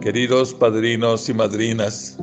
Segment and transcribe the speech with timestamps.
[0.00, 2.18] Queridos padrinos y madrinas,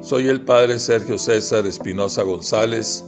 [0.00, 3.04] soy el Padre Sergio César Espinosa González,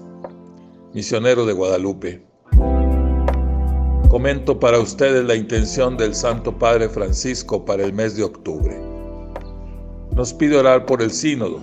[0.94, 2.22] misionero de Guadalupe.
[4.08, 8.80] Comento para ustedes la intención del Santo Padre Francisco para el mes de octubre.
[10.14, 11.60] Nos pide orar por el sínodo.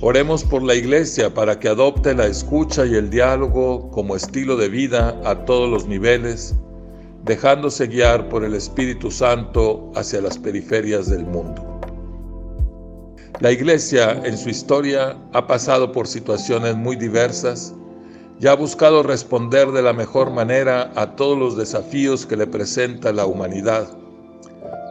[0.00, 4.68] Oremos por la iglesia para que adopte la escucha y el diálogo como estilo de
[4.68, 6.54] vida a todos los niveles
[7.24, 11.80] dejándose guiar por el Espíritu Santo hacia las periferias del mundo.
[13.40, 17.74] La Iglesia en su historia ha pasado por situaciones muy diversas
[18.40, 23.12] y ha buscado responder de la mejor manera a todos los desafíos que le presenta
[23.12, 23.88] la humanidad,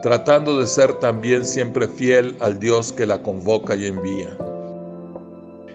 [0.02, 4.36] tratando de ser también siempre fiel al Dios que la convoca y envía.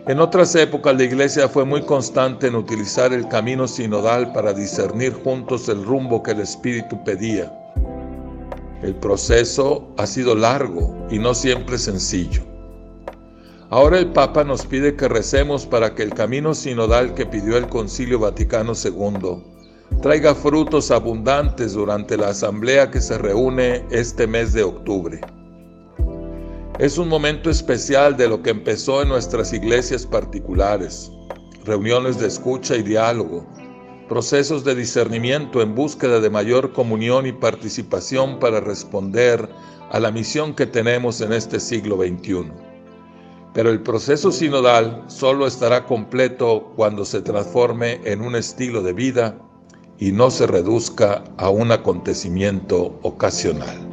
[0.10, 5.14] En otras épocas la Iglesia fue muy constante en utilizar el camino sinodal para discernir
[5.14, 7.54] juntos el rumbo que el Espíritu pedía.
[8.82, 12.42] El proceso ha sido largo y no siempre sencillo.
[13.70, 17.68] Ahora el Papa nos pide que recemos para que el camino sinodal que pidió el
[17.68, 19.44] Concilio Vaticano II
[20.02, 25.22] traiga frutos abundantes durante la asamblea que se reúne este mes de octubre.
[26.80, 31.12] Es un momento especial de lo que empezó en nuestras iglesias particulares,
[31.66, 33.46] reuniones de escucha y diálogo,
[34.08, 39.50] procesos de discernimiento en búsqueda de mayor comunión y participación para responder
[39.92, 42.50] a la misión que tenemos en este siglo XXI.
[43.54, 49.38] Pero el proceso sinodal solo estará completo cuando se transforme en un estilo de vida
[49.98, 53.89] y no se reduzca a un acontecimiento ocasional.